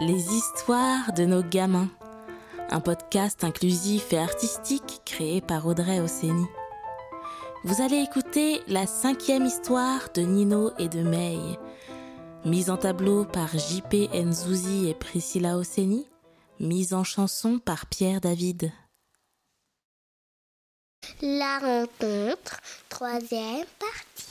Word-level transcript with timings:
Les 0.00 0.34
histoires 0.34 1.12
de 1.12 1.26
nos 1.26 1.42
gamins. 1.42 1.90
Un 2.70 2.80
podcast 2.80 3.44
inclusif 3.44 4.14
et 4.14 4.18
artistique 4.18 5.02
créé 5.04 5.42
par 5.42 5.66
Audrey 5.66 6.00
Ossény. 6.00 6.46
Vous 7.64 7.82
allez 7.82 7.98
écouter 7.98 8.62
la 8.66 8.86
cinquième 8.86 9.44
histoire 9.44 10.08
de 10.14 10.22
Nino 10.22 10.70
et 10.78 10.88
de 10.88 11.02
May, 11.02 11.36
mise 12.46 12.70
en 12.70 12.78
tableau 12.78 13.26
par 13.26 13.58
JP 13.58 14.14
Nzouzi 14.14 14.88
et 14.88 14.94
Priscilla 14.94 15.58
Ossény, 15.58 16.06
mise 16.60 16.94
en 16.94 17.04
chanson 17.04 17.58
par 17.58 17.84
Pierre 17.84 18.22
David. 18.22 18.72
La 21.20 21.58
rencontre, 21.58 22.58
troisième 22.88 23.66
partie. 23.78 24.29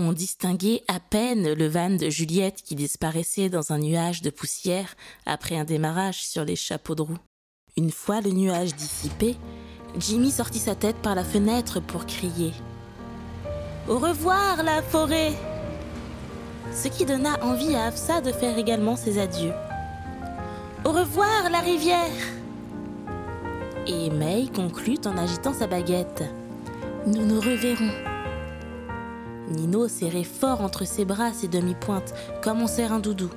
On 0.00 0.12
distinguait 0.12 0.84
à 0.86 1.00
peine 1.00 1.54
le 1.54 1.66
van 1.66 1.90
de 1.90 2.08
Juliette 2.08 2.62
qui 2.62 2.76
disparaissait 2.76 3.48
dans 3.48 3.72
un 3.72 3.78
nuage 3.78 4.22
de 4.22 4.30
poussière 4.30 4.94
après 5.26 5.58
un 5.58 5.64
démarrage 5.64 6.24
sur 6.24 6.44
les 6.44 6.54
chapeaux 6.54 6.94
de 6.94 7.02
roue. 7.02 7.18
Une 7.76 7.90
fois 7.90 8.20
le 8.20 8.30
nuage 8.30 8.76
dissipé, 8.76 9.36
Jimmy 9.98 10.30
sortit 10.30 10.60
sa 10.60 10.76
tête 10.76 10.98
par 10.98 11.16
la 11.16 11.24
fenêtre 11.24 11.80
pour 11.80 12.06
crier 12.06 12.52
Au 13.88 13.98
revoir 13.98 14.62
la 14.62 14.82
forêt 14.82 15.32
Ce 16.72 16.86
qui 16.86 17.04
donna 17.04 17.42
envie 17.42 17.74
à 17.74 17.86
Afsa 17.86 18.20
de 18.20 18.30
faire 18.30 18.56
également 18.56 18.94
ses 18.94 19.18
adieux. 19.18 19.54
Au 20.84 20.92
revoir 20.92 21.50
la 21.50 21.58
rivière 21.58 22.22
Et 23.88 24.10
May 24.10 24.46
conclut 24.54 25.00
en 25.06 25.18
agitant 25.18 25.54
sa 25.54 25.66
baguette 25.66 26.22
Nous 27.04 27.26
nous 27.26 27.40
reverrons. 27.40 28.07
Nino 29.50 29.88
serrait 29.88 30.24
fort 30.24 30.60
entre 30.60 30.84
ses 30.86 31.04
bras 31.04 31.32
ses 31.32 31.48
demi-pointes, 31.48 32.14
comme 32.42 32.62
on 32.62 32.66
serre 32.66 32.92
un 32.92 33.00
doudou. 33.00 33.30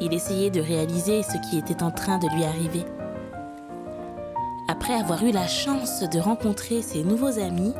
Il 0.00 0.12
essayait 0.12 0.50
de 0.50 0.60
réaliser 0.60 1.22
ce 1.22 1.38
qui 1.48 1.58
était 1.58 1.82
en 1.82 1.90
train 1.90 2.18
de 2.18 2.28
lui 2.34 2.44
arriver. 2.44 2.84
Après 4.68 4.94
avoir 4.94 5.24
eu 5.24 5.30
la 5.30 5.46
chance 5.46 6.00
de 6.00 6.18
rencontrer 6.18 6.82
ses 6.82 7.04
nouveaux 7.04 7.38
amis, 7.38 7.74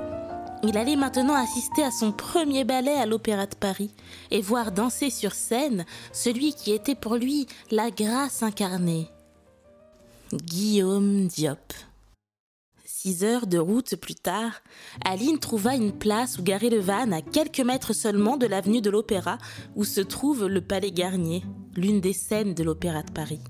il 0.62 0.78
allait 0.78 0.96
maintenant 0.96 1.34
assister 1.34 1.82
à 1.84 1.90
son 1.90 2.12
premier 2.12 2.64
ballet 2.64 2.94
à 2.94 3.04
l'Opéra 3.04 3.46
de 3.46 3.54
Paris 3.54 3.90
et 4.30 4.40
voir 4.40 4.72
danser 4.72 5.10
sur 5.10 5.32
scène 5.32 5.84
celui 6.12 6.54
qui 6.54 6.72
était 6.72 6.94
pour 6.94 7.16
lui 7.16 7.46
la 7.70 7.90
grâce 7.90 8.42
incarnée. 8.42 9.10
Guillaume 10.32 11.26
Diop. 11.26 11.74
Six 12.86 13.24
heures 13.24 13.46
de 13.46 13.56
route 13.56 13.96
plus 13.96 14.14
tard, 14.14 14.52
Aline 15.06 15.38
trouva 15.38 15.74
une 15.74 15.92
place 15.92 16.38
où 16.38 16.42
garer 16.42 16.68
le 16.68 16.80
van 16.80 17.10
à 17.12 17.22
quelques 17.22 17.60
mètres 17.60 17.94
seulement 17.94 18.36
de 18.36 18.46
l'avenue 18.46 18.82
de 18.82 18.90
l'Opéra 18.90 19.38
où 19.74 19.84
se 19.84 20.02
trouve 20.02 20.46
le 20.46 20.60
Palais 20.60 20.90
Garnier, 20.90 21.42
l'une 21.76 22.02
des 22.02 22.12
scènes 22.12 22.52
de 22.52 22.62
l'Opéra 22.62 23.02
de 23.02 23.10
Paris. 23.10 23.40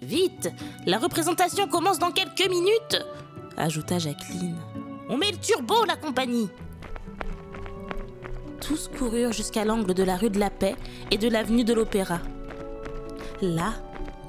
Vite 0.00 0.50
La 0.86 0.98
représentation 0.98 1.68
commence 1.68 1.98
dans 1.98 2.12
quelques 2.12 2.48
minutes 2.48 2.96
ajouta 3.58 3.98
Jacqueline. 3.98 4.56
On 5.10 5.18
met 5.18 5.32
le 5.32 5.38
turbo, 5.38 5.84
la 5.84 5.96
compagnie 5.96 6.48
Tous 8.60 8.88
coururent 8.88 9.32
jusqu'à 9.32 9.66
l'angle 9.66 9.92
de 9.92 10.02
la 10.02 10.16
rue 10.16 10.30
de 10.30 10.38
la 10.38 10.48
Paix 10.48 10.76
et 11.10 11.18
de 11.18 11.28
l'avenue 11.28 11.64
de 11.64 11.74
l'Opéra. 11.74 12.20
Là, 13.42 13.74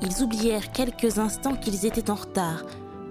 ils 0.01 0.23
oublièrent 0.23 0.71
quelques 0.71 1.19
instants 1.19 1.55
qu'ils 1.55 1.85
étaient 1.85 2.09
en 2.09 2.15
retard. 2.15 2.63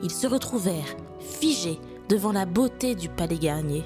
Ils 0.03 0.11
se 0.11 0.27
retrouvèrent, 0.27 0.97
figés, 1.21 1.79
devant 2.09 2.33
la 2.33 2.47
beauté 2.47 2.95
du 2.95 3.09
palais 3.09 3.39
Garnier. 3.39 3.85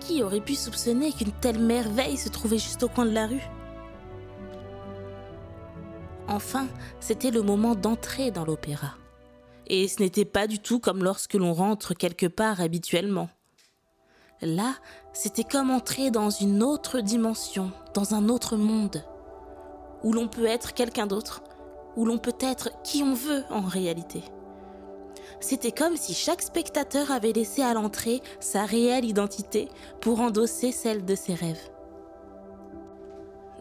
Qui 0.00 0.22
aurait 0.22 0.40
pu 0.40 0.56
soupçonner 0.56 1.12
qu'une 1.12 1.30
telle 1.30 1.60
merveille 1.60 2.16
se 2.16 2.28
trouvait 2.28 2.58
juste 2.58 2.82
au 2.82 2.88
coin 2.88 3.06
de 3.06 3.12
la 3.12 3.28
rue? 3.28 3.48
Enfin, 6.26 6.66
c'était 6.98 7.30
le 7.30 7.42
moment 7.42 7.74
d'entrer 7.74 8.30
dans 8.30 8.44
l'opéra. 8.44 8.94
Et 9.68 9.86
ce 9.86 10.02
n'était 10.02 10.24
pas 10.24 10.48
du 10.48 10.58
tout 10.58 10.80
comme 10.80 11.04
lorsque 11.04 11.34
l'on 11.34 11.52
rentre 11.52 11.94
quelque 11.94 12.26
part 12.26 12.60
habituellement. 12.60 13.28
Là, 14.40 14.74
c'était 15.12 15.44
comme 15.44 15.70
entrer 15.70 16.10
dans 16.10 16.30
une 16.30 16.64
autre 16.64 17.00
dimension, 17.00 17.70
dans 17.94 18.14
un 18.14 18.28
autre 18.28 18.56
monde 18.56 19.04
où 20.02 20.12
l'on 20.12 20.28
peut 20.28 20.46
être 20.46 20.74
quelqu'un 20.74 21.06
d'autre, 21.06 21.42
où 21.96 22.04
l'on 22.04 22.18
peut 22.18 22.36
être 22.40 22.70
qui 22.82 23.02
on 23.02 23.14
veut 23.14 23.44
en 23.50 23.62
réalité. 23.62 24.22
C'était 25.40 25.72
comme 25.72 25.96
si 25.96 26.14
chaque 26.14 26.42
spectateur 26.42 27.10
avait 27.10 27.32
laissé 27.32 27.62
à 27.62 27.74
l'entrée 27.74 28.20
sa 28.40 28.64
réelle 28.64 29.04
identité 29.04 29.68
pour 30.00 30.20
endosser 30.20 30.72
celle 30.72 31.04
de 31.04 31.14
ses 31.14 31.34
rêves. 31.34 31.70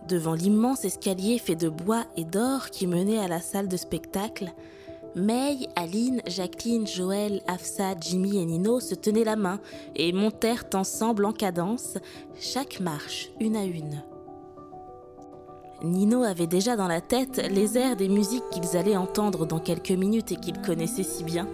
Devant 0.07 0.33
l'immense 0.33 0.85
escalier 0.85 1.39
fait 1.39 1.55
de 1.55 1.69
bois 1.69 2.05
et 2.17 2.25
d'or 2.25 2.69
qui 2.69 2.85
menait 2.85 3.19
à 3.19 3.27
la 3.27 3.39
salle 3.39 3.67
de 3.67 3.77
spectacle, 3.77 4.51
May, 5.15 5.67
Aline, 5.75 6.21
Jacqueline, 6.25 6.87
Joël, 6.87 7.41
Afsa, 7.47 7.95
Jimmy 7.99 8.37
et 8.37 8.45
Nino 8.45 8.79
se 8.79 8.95
tenaient 8.95 9.23
la 9.23 9.35
main 9.35 9.59
et 9.95 10.13
montèrent 10.13 10.65
ensemble 10.73 11.25
en 11.25 11.33
cadence, 11.33 11.97
chaque 12.39 12.79
marche, 12.79 13.29
une 13.39 13.55
à 13.55 13.63
une. 13.63 14.03
Nino 15.83 16.21
avait 16.21 16.47
déjà 16.47 16.75
dans 16.75 16.87
la 16.87 17.01
tête 17.01 17.41
les 17.49 17.77
airs 17.77 17.95
des 17.95 18.07
musiques 18.07 18.47
qu'ils 18.51 18.77
allaient 18.77 18.97
entendre 18.97 19.47
dans 19.47 19.59
quelques 19.59 19.91
minutes 19.91 20.31
et 20.31 20.35
qu'ils 20.35 20.61
connaissaient 20.61 21.03
si 21.03 21.23
bien. 21.23 21.47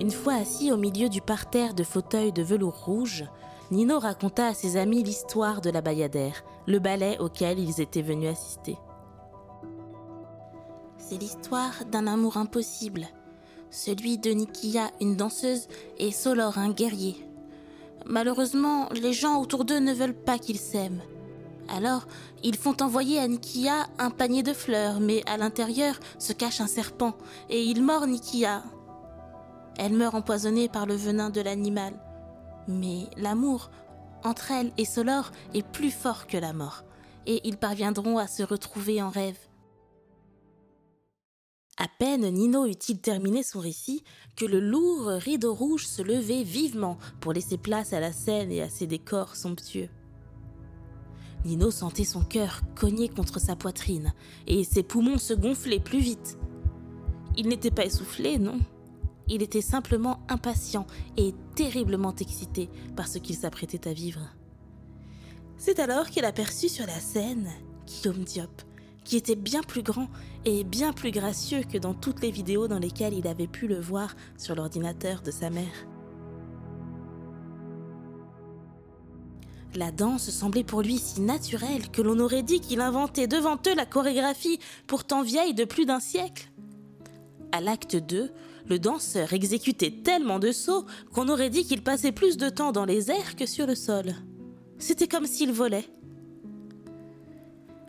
Une 0.00 0.10
fois 0.10 0.34
assis 0.34 0.72
au 0.72 0.76
milieu 0.76 1.08
du 1.08 1.20
parterre 1.20 1.74
de 1.74 1.84
fauteuils 1.84 2.32
de 2.32 2.42
velours 2.42 2.84
rouge, 2.84 3.24
Nino 3.70 4.00
raconta 4.00 4.48
à 4.48 4.54
ses 4.54 4.76
amis 4.76 5.04
l'histoire 5.04 5.60
de 5.60 5.70
la 5.70 5.80
Bayadère, 5.80 6.42
le 6.66 6.80
ballet 6.80 7.18
auquel 7.20 7.60
ils 7.60 7.80
étaient 7.80 8.02
venus 8.02 8.30
assister. 8.30 8.76
C'est 10.98 11.16
l'histoire 11.16 11.84
d'un 11.90 12.08
amour 12.08 12.36
impossible, 12.36 13.06
celui 13.70 14.18
de 14.18 14.30
Nikia, 14.30 14.90
une 15.00 15.16
danseuse, 15.16 15.68
et 15.98 16.10
Solor, 16.10 16.58
un 16.58 16.70
guerrier. 16.70 17.16
Malheureusement, 18.06 18.88
les 18.92 19.12
gens 19.12 19.40
autour 19.40 19.64
d'eux 19.64 19.78
ne 19.78 19.92
veulent 19.92 20.14
pas 20.14 20.38
qu'ils 20.38 20.58
s'aiment. 20.58 21.02
Alors, 21.68 22.06
ils 22.42 22.56
font 22.56 22.76
envoyer 22.82 23.18
à 23.18 23.26
Nikia 23.26 23.86
un 23.98 24.10
panier 24.10 24.42
de 24.42 24.52
fleurs, 24.52 25.00
mais 25.00 25.22
à 25.26 25.38
l'intérieur 25.38 25.98
se 26.18 26.32
cache 26.32 26.60
un 26.60 26.66
serpent, 26.66 27.14
et 27.48 27.62
il 27.64 27.82
mord 27.82 28.06
Nikia. 28.06 28.62
Elle 29.78 29.94
meurt 29.94 30.14
empoisonnée 30.14 30.68
par 30.68 30.86
le 30.86 30.94
venin 30.94 31.30
de 31.30 31.40
l'animal. 31.40 31.94
Mais 32.68 33.08
l'amour 33.16 33.70
entre 34.24 34.50
elle 34.50 34.72
et 34.78 34.84
Solor 34.84 35.30
est 35.54 35.66
plus 35.66 35.90
fort 35.90 36.26
que 36.26 36.36
la 36.36 36.52
mort, 36.52 36.84
et 37.26 37.40
ils 37.44 37.56
parviendront 37.56 38.18
à 38.18 38.26
se 38.26 38.42
retrouver 38.42 39.02
en 39.02 39.08
rêve. 39.08 39.38
À 41.76 41.88
peine 41.88 42.30
Nino 42.30 42.66
eut-il 42.66 43.00
terminé 43.00 43.42
son 43.42 43.58
récit 43.58 44.04
que 44.36 44.44
le 44.44 44.60
lourd 44.60 45.08
rideau 45.08 45.52
rouge 45.52 45.86
se 45.86 46.02
levait 46.02 46.44
vivement 46.44 46.98
pour 47.20 47.32
laisser 47.32 47.58
place 47.58 47.92
à 47.92 47.98
la 47.98 48.12
scène 48.12 48.52
et 48.52 48.62
à 48.62 48.68
ses 48.68 48.86
décors 48.86 49.34
somptueux. 49.34 49.88
Nino 51.44 51.72
sentait 51.72 52.04
son 52.04 52.22
cœur 52.22 52.60
cogner 52.76 53.08
contre 53.08 53.40
sa 53.40 53.56
poitrine 53.56 54.14
et 54.46 54.62
ses 54.62 54.84
poumons 54.84 55.18
se 55.18 55.34
gonfler 55.34 55.80
plus 55.80 55.98
vite. 55.98 56.38
Il 57.36 57.48
n'était 57.48 57.72
pas 57.72 57.84
essoufflé, 57.84 58.38
non. 58.38 58.60
Il 59.26 59.42
était 59.42 59.60
simplement 59.60 60.20
impatient 60.28 60.86
et 61.16 61.34
terriblement 61.56 62.14
excité 62.14 62.70
par 62.94 63.08
ce 63.08 63.18
qu'il 63.18 63.34
s'apprêtait 63.34 63.88
à 63.88 63.92
vivre. 63.92 64.20
C'est 65.56 65.80
alors 65.80 66.08
qu'il 66.08 66.24
aperçut 66.24 66.68
sur 66.68 66.86
la 66.86 67.00
scène 67.00 67.50
Guillaume 67.86 68.22
Diop, 68.22 68.62
qui 69.04 69.16
était 69.16 69.36
bien 69.36 69.62
plus 69.62 69.82
grand 69.82 70.08
et 70.44 70.64
bien 70.64 70.92
plus 70.92 71.10
gracieux 71.10 71.62
que 71.62 71.78
dans 71.78 71.94
toutes 71.94 72.22
les 72.22 72.30
vidéos 72.30 72.68
dans 72.68 72.78
lesquelles 72.78 73.14
il 73.14 73.26
avait 73.26 73.46
pu 73.46 73.66
le 73.66 73.80
voir 73.80 74.14
sur 74.36 74.54
l'ordinateur 74.54 75.22
de 75.22 75.30
sa 75.30 75.50
mère. 75.50 75.86
La 79.76 79.90
danse 79.90 80.30
semblait 80.30 80.62
pour 80.62 80.82
lui 80.82 80.98
si 80.98 81.20
naturelle 81.20 81.90
que 81.90 82.00
l'on 82.00 82.20
aurait 82.20 82.44
dit 82.44 82.60
qu'il 82.60 82.80
inventait 82.80 83.26
devant 83.26 83.56
eux 83.66 83.74
la 83.74 83.86
chorégraphie 83.86 84.60
pourtant 84.86 85.22
vieille 85.22 85.54
de 85.54 85.64
plus 85.64 85.84
d'un 85.84 85.98
siècle. 85.98 86.50
À 87.50 87.60
l'acte 87.60 87.96
2, 87.96 88.30
le 88.68 88.78
danseur 88.78 89.32
exécutait 89.32 89.90
tellement 89.90 90.38
de 90.38 90.52
sauts 90.52 90.86
qu'on 91.12 91.28
aurait 91.28 91.50
dit 91.50 91.64
qu'il 91.64 91.82
passait 91.82 92.12
plus 92.12 92.36
de 92.36 92.48
temps 92.48 92.72
dans 92.72 92.84
les 92.84 93.10
airs 93.10 93.36
que 93.36 93.46
sur 93.46 93.66
le 93.66 93.74
sol. 93.74 94.14
C'était 94.78 95.08
comme 95.08 95.26
s'il 95.26 95.52
volait. 95.52 95.88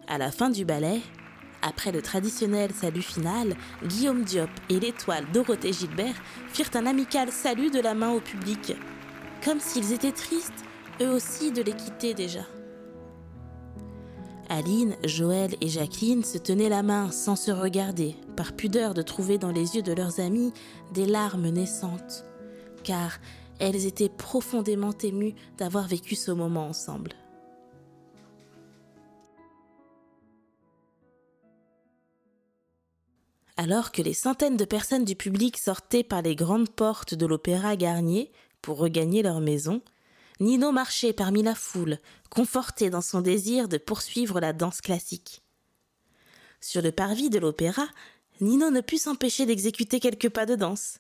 À 0.08 0.20
la 0.20 0.32
fin 0.32 0.52
du 0.52 0.66
ballet, 0.66 1.02
après 1.64 1.92
le 1.92 2.00
traditionnel 2.00 2.72
salut 2.72 3.02
final, 3.02 3.56
Guillaume 3.84 4.24
Diop 4.24 4.52
et 4.70 4.80
l'étoile 4.80 5.26
Dorothée 5.34 5.74
Gilbert 5.74 6.14
firent 6.54 6.70
un 6.76 6.86
amical 6.86 7.32
salut 7.32 7.72
de 7.72 7.80
la 7.80 7.96
main 7.96 8.12
au 8.12 8.20
public, 8.20 8.74
comme 9.44 9.60
s'ils 9.60 9.94
étaient 9.94 10.12
tristes, 10.12 10.64
eux 11.02 11.10
aussi, 11.10 11.52
de 11.52 11.64
les 11.64 11.74
quitter 11.74 12.14
déjà. 12.14 12.46
Aline, 14.48 14.96
Joël 15.04 15.56
et 15.60 15.70
Jacqueline 15.70 16.24
se 16.24 16.38
tenaient 16.38 16.70
la 16.70 16.84
main 16.84 17.10
sans 17.10 17.36
se 17.36 17.50
regarder, 17.50 18.16
par 18.38 18.54
pudeur 18.54 18.94
de 18.94 19.02
trouver 19.02 19.40
dans 19.40 19.52
les 19.52 19.76
yeux 19.76 19.82
de 19.82 19.94
leurs 19.94 20.20
amis 20.20 20.54
des 20.94 21.08
larmes 21.08 21.50
naissantes, 21.50 22.26
car 22.84 23.18
elles 23.58 23.88
étaient 23.88 24.10
profondément 24.10 24.94
émues 25.02 25.34
d'avoir 25.58 25.88
vécu 25.88 26.14
ce 26.14 26.30
moment 26.30 26.68
ensemble. 26.68 27.14
Alors 33.58 33.92
que 33.92 34.02
les 34.02 34.14
centaines 34.14 34.58
de 34.58 34.66
personnes 34.66 35.06
du 35.06 35.16
public 35.16 35.58
sortaient 35.58 36.04
par 36.04 36.22
les 36.22 36.36
grandes 36.36 36.70
portes 36.70 37.14
de 37.14 37.26
l'opéra 37.26 37.78
Garnier 37.78 38.32
pour 38.62 38.78
regagner 38.78 39.24
leur 39.24 39.40
maison, 39.40 39.82
Nino 40.42 40.74
marchait 40.74 41.14
parmi 41.14 41.42
la 41.42 41.56
foule, 41.56 42.00
conforté 42.30 42.90
dans 42.90 43.02
son 43.02 43.22
désir 43.22 43.70
de 43.70 43.78
poursuivre 43.78 44.42
la 44.42 44.52
danse 44.52 44.82
classique. 44.82 45.42
Sur 46.60 46.82
le 46.82 46.92
parvis 46.92 47.30
de 47.30 47.40
l'opéra, 47.40 47.88
Nino 48.42 48.70
ne 48.70 48.82
put 48.82 48.98
s'empêcher 48.98 49.46
d'exécuter 49.46 50.02
quelques 50.02 50.30
pas 50.30 50.46
de 50.46 50.56
danse. 50.56 51.00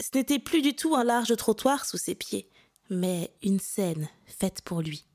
Ce 0.00 0.16
n'était 0.16 0.38
plus 0.38 0.62
du 0.62 0.74
tout 0.74 0.94
un 0.94 1.04
large 1.04 1.36
trottoir 1.36 1.84
sous 1.84 1.98
ses 1.98 2.14
pieds, 2.14 2.48
mais 2.88 3.34
une 3.42 3.60
scène 3.60 4.08
faite 4.24 4.62
pour 4.62 4.80
lui. 4.80 5.09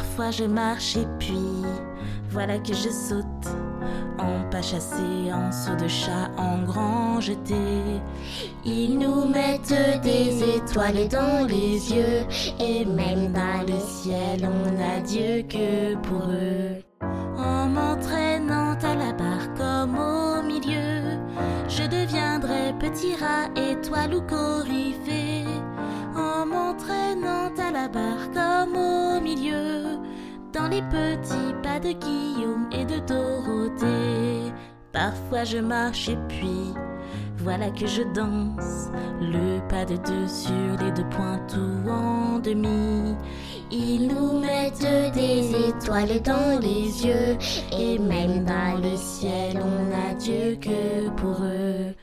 Parfois 0.00 0.30
je 0.30 0.44
marche 0.44 0.96
et 0.96 1.06
puis 1.18 1.62
voilà 2.30 2.56
que 2.58 2.72
je 2.72 2.88
saute 2.88 3.48
en 4.18 4.48
pas 4.50 4.62
chassé, 4.62 5.30
en 5.30 5.52
saut 5.52 5.76
de 5.76 5.88
chat, 5.88 6.30
en 6.38 6.62
grand 6.64 7.20
jeté. 7.20 8.00
Ils 8.64 8.98
nous 8.98 9.26
mettent 9.26 10.00
des 10.02 10.56
étoiles 10.56 11.06
dans 11.08 11.46
les 11.46 11.92
yeux 11.92 12.24
et 12.58 12.86
même 12.86 13.34
dans 13.34 13.62
le 13.68 13.78
ciel, 13.78 14.48
on 14.48 14.72
n'a 14.72 15.00
Dieu 15.00 15.42
que 15.46 15.96
pour 15.96 16.22
eux. 16.30 16.82
En 17.36 17.66
m'entraînant 17.66 18.78
à 18.82 18.94
la 18.94 19.12
barre 19.12 19.52
comme 19.54 19.98
au 19.98 20.42
milieu, 20.42 21.18
je 21.68 21.82
deviendrai 21.82 22.72
petit 22.80 23.16
rat, 23.16 23.50
étoile 23.54 24.14
ou 24.14 24.22
coryphée. 24.22 25.29
Comme 27.82 28.76
au 28.76 29.20
milieu, 29.22 29.98
dans 30.52 30.68
les 30.68 30.82
petits 30.82 31.54
pas 31.62 31.80
de 31.80 31.92
Guillaume 31.92 32.68
et 32.72 32.84
de 32.84 32.98
Dorothée. 33.06 34.52
Parfois 34.92 35.44
je 35.44 35.58
marche 35.58 36.10
et 36.10 36.18
puis 36.28 36.74
voilà 37.38 37.70
que 37.70 37.86
je 37.86 38.02
danse, 38.14 38.90
le 39.22 39.66
pas 39.68 39.86
de 39.86 39.96
deux 39.96 40.28
sur 40.28 40.76
les 40.78 40.92
deux 40.92 41.08
pointes 41.08 41.56
ou 41.56 41.90
en 41.90 42.38
demi. 42.38 43.16
Ils 43.70 44.08
nous 44.08 44.40
mettent 44.40 45.14
des 45.14 45.68
étoiles 45.68 46.20
dans 46.22 46.60
les 46.60 47.06
yeux 47.06 47.38
et 47.72 47.98
même 47.98 48.44
dans 48.44 48.78
le 48.82 48.94
ciel, 48.94 49.58
on 49.58 49.88
n'a 49.88 50.14
Dieu 50.16 50.58
que 50.60 51.08
pour 51.16 51.42
eux. 51.42 51.94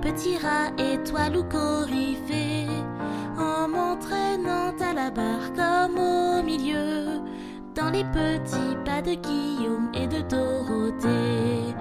Petit 0.00 0.38
rat, 0.38 0.70
étoile 0.78 1.36
ou 1.36 1.44
coryphée. 1.44 2.66
En 3.38 3.68
m'entraînant 3.68 4.74
à 4.80 4.92
la 4.92 5.10
barre 5.10 5.52
comme 5.54 5.98
au 5.98 6.42
milieu, 6.42 7.20
dans 7.74 7.90
les 7.90 8.04
petits 8.04 8.76
pas 8.84 9.02
de 9.02 9.14
Guillaume 9.14 9.90
et 9.94 10.06
de 10.06 10.20
Dorothée. 10.28 11.74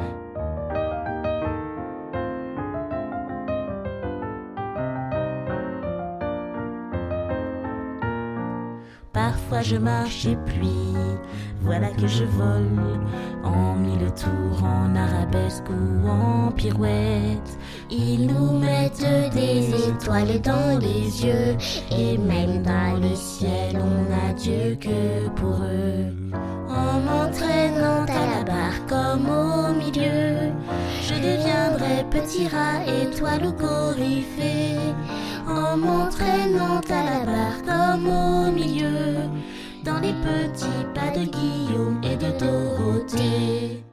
Parfois 9.11 9.61
je 9.61 9.75
marche 9.75 10.25
et 10.25 10.37
puis 10.45 10.95
voilà 11.69 11.89
que 11.89 12.07
je 12.07 12.23
vole 12.23 12.99
en 13.43 13.75
mille 13.75 14.11
tours, 14.15 14.63
en 14.63 14.95
arabesque 14.95 15.69
ou 15.69 16.09
en 16.09 16.51
pirouette. 16.51 17.59
Ils 17.91 18.25
nous 18.25 18.57
mettent 18.57 19.05
des 19.35 19.69
étoiles 19.87 20.41
dans 20.41 20.79
les 20.79 21.23
yeux 21.23 21.55
et 21.91 22.17
même 22.17 22.63
dans 22.63 22.99
le 22.99 23.13
ciel, 23.15 23.77
on 23.77 24.09
n'a 24.09 24.33
Dieu 24.33 24.79
que 24.81 25.29
pour 25.35 25.57
eux. 25.61 26.07
En 26.69 26.99
m'entraînant 27.01 28.03
à 28.19 28.37
la 28.37 28.43
barre 28.43 28.81
comme 28.87 29.29
au 29.29 29.71
milieu, 29.71 30.51
je 31.03 31.13
deviendrai 31.13 32.03
petit 32.09 32.47
rat, 32.47 32.81
étoile 33.03 33.45
ou 33.45 33.51
coryphée. 33.51 34.79
En 35.47 35.77
m'entraînant 35.77 36.81
à 36.89 37.03
la 37.11 37.25
barre 37.31 37.61
comme 37.63 38.07
au 38.07 38.51
milieu, 38.51 39.29
dans 39.83 39.99
les 39.99 40.13
petits 40.13 40.65
pas 40.93 41.11
de 41.11 41.25
Guillaume 41.25 42.01
et 42.03 42.15
de 42.15 42.37
Dorothée. 42.39 43.83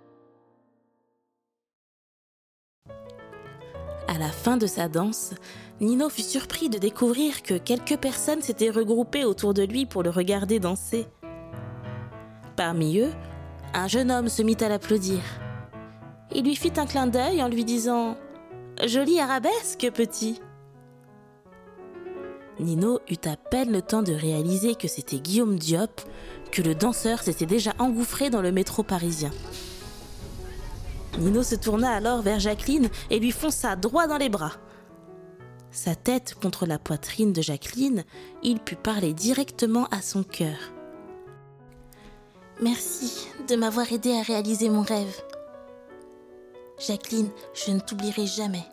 À 4.09 4.19
la 4.19 4.29
fin 4.29 4.57
de 4.57 4.67
sa 4.67 4.89
danse, 4.89 5.35
Nino 5.81 6.09
fut 6.09 6.23
surpris 6.23 6.69
de 6.69 6.79
découvrir 6.79 7.43
que 7.43 7.55
quelques 7.55 7.99
personnes 7.99 8.43
s'étaient 8.43 8.71
regroupées 8.71 9.25
autour 9.25 9.53
de 9.53 9.63
lui 9.63 9.85
pour 9.85 10.03
le 10.03 10.11
regarder 10.11 10.59
danser. 10.59 11.07
Parmi 12.57 12.99
eux, 12.99 13.13
un 13.75 13.89
jeune 13.89 14.11
homme 14.11 14.29
se 14.29 14.43
mit 14.43 14.57
à 14.61 14.69
l'applaudir. 14.69 15.21
Il 16.35 16.45
lui 16.45 16.57
fit 16.57 16.73
un 16.77 16.87
clin 16.87 17.07
d'œil 17.07 17.43
en 17.43 17.49
lui 17.49 17.65
disant 17.65 18.17
Jolie 18.85 19.21
arabesque, 19.21 19.91
petit. 19.93 20.41
Nino 22.59 23.01
eut 23.11 23.29
à 23.29 23.37
peine 23.37 23.71
le 23.71 23.83
temps 23.83 24.03
de 24.03 24.13
réaliser 24.13 24.75
que 24.75 24.89
c'était 24.89 25.19
Guillaume 25.19 25.59
Diop, 25.59 26.01
que 26.51 26.63
le 26.63 26.75
danseur 26.75 27.23
s'était 27.23 27.47
déjà 27.47 27.75
engouffré 27.79 28.31
dans 28.31 28.41
le 28.41 28.53
métro 28.53 28.83
parisien. 28.83 29.31
Nino 31.19 31.43
se 31.43 31.55
tourna 31.55 31.93
alors 31.93 32.23
vers 32.23 32.41
Jacqueline 32.41 32.89
et 33.11 33.19
lui 33.19 33.31
fonça 33.31 33.77
droit 33.77 34.07
dans 34.07 34.19
les 34.19 34.29
bras. 34.29 34.53
Sa 35.71 35.95
tête 35.95 36.35
contre 36.41 36.67
la 36.67 36.79
poitrine 36.79 37.33
de 37.33 37.43
Jacqueline, 37.43 38.05
il 38.43 38.61
put 38.61 38.77
parler 38.77 39.13
directement 39.13 39.87
à 39.91 40.01
son 40.01 40.23
cœur. 40.23 40.57
Merci 42.63 43.29
de 43.49 43.57
m'avoir 43.57 43.93
aidé 43.93 44.13
à 44.13 44.23
réaliser 44.23 44.71
mon 44.71 44.83
rêve. 44.83 45.15
Jacqueline, 46.79 47.29
je 47.55 47.73
ne 47.73 47.81
t'oublierai 47.81 48.27
jamais. 48.27 48.65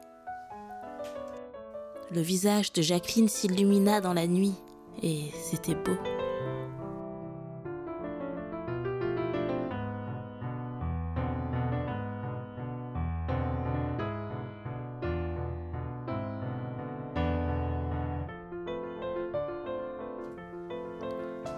Le 2.14 2.22
visage 2.22 2.72
de 2.74 2.84
Jacqueline 2.84 3.28
s'illumina 3.28 4.00
dans 4.00 4.14
la 4.14 4.28
nuit, 4.28 4.54
et 5.02 5.32
c'était 5.42 5.74
beau. 5.74 5.98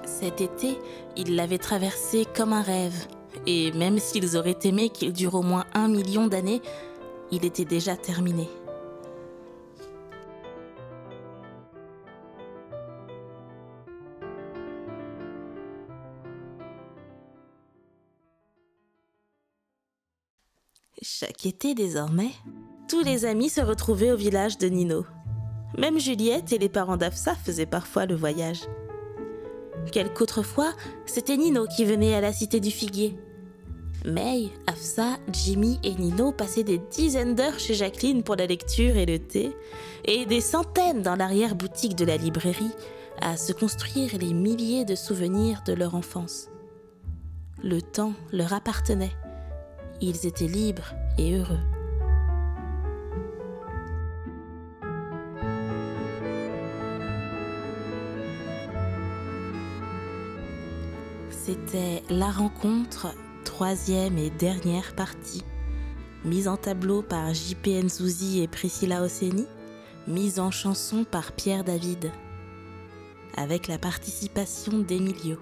Cet 0.05 0.39
été, 0.39 0.77
ils 1.17 1.35
l'avaient 1.35 1.57
traversé 1.57 2.25
comme 2.33 2.53
un 2.53 2.61
rêve, 2.61 3.07
et 3.45 3.73
même 3.73 3.99
s'ils 3.99 4.37
auraient 4.37 4.59
aimé 4.63 4.87
qu'il 4.87 5.11
dure 5.11 5.35
au 5.35 5.41
moins 5.41 5.65
un 5.73 5.89
million 5.89 6.27
d'années, 6.27 6.61
il 7.29 7.43
était 7.43 7.65
déjà 7.65 7.97
terminé. 7.97 8.47
Été 21.43 21.75
désormais, 21.75 22.31
tous 22.89 23.03
les 23.03 23.25
amis 23.25 23.49
se 23.49 23.61
retrouvaient 23.61 24.11
au 24.11 24.17
village 24.17 24.57
de 24.57 24.67
Nino. 24.67 25.05
Même 25.77 25.99
Juliette 25.99 26.51
et 26.51 26.57
les 26.57 26.69
parents 26.69 26.97
d'Afsa 26.97 27.35
faisaient 27.35 27.65
parfois 27.65 28.05
le 28.05 28.15
voyage. 28.15 28.61
Quelquefois, 29.91 30.73
c'était 31.05 31.37
Nino 31.37 31.67
qui 31.67 31.85
venait 31.85 32.15
à 32.15 32.21
la 32.21 32.33
cité 32.33 32.59
du 32.59 32.71
figuier. 32.71 33.17
May, 34.05 34.49
Afsa, 34.67 35.17
Jimmy 35.31 35.79
et 35.83 35.93
Nino 35.95 36.31
passaient 36.31 36.63
des 36.63 36.79
dizaines 36.91 37.35
d'heures 37.35 37.59
chez 37.59 37.73
Jacqueline 37.73 38.23
pour 38.23 38.35
la 38.35 38.47
lecture 38.47 38.97
et 38.97 39.05
le 39.05 39.19
thé, 39.19 39.55
et 40.05 40.25
des 40.25 40.41
centaines 40.41 41.01
dans 41.01 41.15
l'arrière-boutique 41.15 41.95
de 41.95 42.05
la 42.05 42.17
librairie 42.17 42.75
à 43.21 43.37
se 43.37 43.53
construire 43.53 44.17
les 44.19 44.33
milliers 44.33 44.85
de 44.85 44.95
souvenirs 44.95 45.61
de 45.65 45.73
leur 45.73 45.95
enfance. 45.95 46.49
Le 47.63 47.81
temps 47.81 48.13
leur 48.31 48.53
appartenait. 48.53 49.15
Ils 50.01 50.25
étaient 50.25 50.47
libres 50.47 50.93
heureux. 51.19 51.59
C'était 61.29 62.03
La 62.09 62.31
rencontre, 62.31 63.13
troisième 63.43 64.17
et 64.17 64.31
dernière 64.31 64.95
partie. 64.95 65.43
Mise 66.23 66.47
en 66.47 66.57
tableau 66.57 67.03
par 67.03 67.33
JP 67.33 67.67
Nzouzi 67.83 68.41
et 68.41 68.47
Priscilla 68.47 69.03
Osseni. 69.03 69.45
Mise 70.07 70.39
en 70.39 70.49
chanson 70.49 71.03
par 71.03 71.33
Pierre 71.33 71.63
David. 71.63 72.11
Avec 73.37 73.67
la 73.67 73.77
participation 73.77 74.79
d'Emilio. 74.79 75.37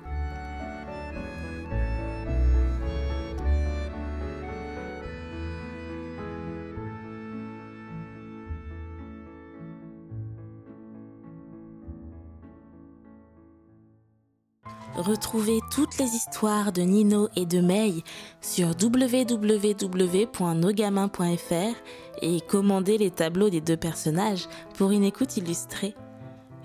Retrouvez 14.95 15.59
toutes 15.71 15.97
les 15.97 16.05
histoires 16.05 16.71
de 16.71 16.83
Nino 16.83 17.27
et 17.35 17.47
de 17.47 17.61
Mei 17.61 18.03
sur 18.41 18.73
www.nogamins.fr 18.79 21.75
et 22.21 22.41
commandez 22.41 22.99
les 22.99 23.09
tableaux 23.09 23.49
des 23.49 23.59
deux 23.59 23.75
personnages 23.75 24.47
pour 24.75 24.91
une 24.91 25.03
écoute 25.03 25.35
illustrée 25.35 25.95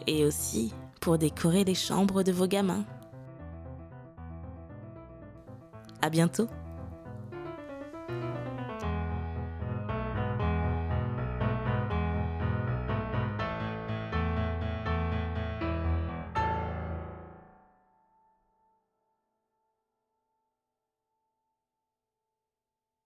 et 0.06 0.26
aussi 0.26 0.74
pour 1.00 1.16
décorer 1.16 1.64
les 1.64 1.74
chambres 1.74 2.22
de 2.22 2.32
vos 2.32 2.46
gamins. 2.46 2.84
À 6.02 6.10
bientôt! 6.10 6.48